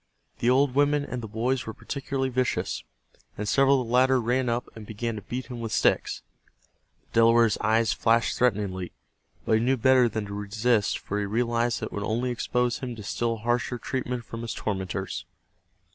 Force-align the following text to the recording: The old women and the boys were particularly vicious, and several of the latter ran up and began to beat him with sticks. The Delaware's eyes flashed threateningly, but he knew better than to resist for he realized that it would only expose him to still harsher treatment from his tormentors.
The 0.39 0.49
old 0.49 0.73
women 0.73 1.05
and 1.05 1.21
the 1.21 1.27
boys 1.27 1.67
were 1.67 1.75
particularly 1.75 2.29
vicious, 2.29 2.83
and 3.37 3.47
several 3.47 3.79
of 3.83 3.87
the 3.87 3.93
latter 3.93 4.19
ran 4.19 4.49
up 4.49 4.67
and 4.75 4.83
began 4.87 5.15
to 5.15 5.21
beat 5.21 5.45
him 5.45 5.59
with 5.59 5.71
sticks. 5.71 6.23
The 7.11 7.17
Delaware's 7.19 7.59
eyes 7.59 7.93
flashed 7.93 8.35
threateningly, 8.35 8.93
but 9.45 9.59
he 9.59 9.63
knew 9.63 9.77
better 9.77 10.09
than 10.09 10.25
to 10.25 10.33
resist 10.33 10.97
for 10.97 11.19
he 11.19 11.25
realized 11.27 11.81
that 11.81 11.91
it 11.91 11.91
would 11.91 12.03
only 12.03 12.31
expose 12.31 12.79
him 12.79 12.95
to 12.95 13.03
still 13.03 13.37
harsher 13.37 13.77
treatment 13.77 14.25
from 14.25 14.41
his 14.41 14.55
tormentors. 14.55 15.25